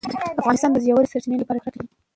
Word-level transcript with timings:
افغانستان 0.39 0.71
د 0.73 0.77
ژورې 0.85 1.11
سرچینې 1.11 1.37
لپاره 1.39 1.57
مشهور 1.59 1.73
دی. 1.83 1.87